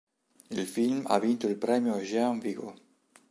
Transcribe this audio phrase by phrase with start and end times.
[0.49, 2.73] Il film ha vinto il Premio Jean Vigo.